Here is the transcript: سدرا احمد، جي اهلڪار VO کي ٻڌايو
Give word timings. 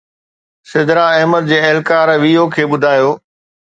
سدرا 0.71 1.05
احمد، 1.19 1.47
جي 1.53 1.57
اهلڪار 1.65 2.17
VO 2.27 2.51
کي 2.57 2.71
ٻڌايو 2.71 3.17